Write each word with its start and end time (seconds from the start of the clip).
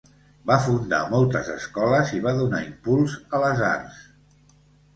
Va 0.51 0.55
fundar 0.67 1.01
moltes 1.11 1.51
escoles 1.57 2.15
i 2.21 2.23
va 2.25 2.35
donar 2.41 2.63
impuls 2.71 3.17
a 3.41 3.45
les 3.47 3.65
arts. 3.71 4.05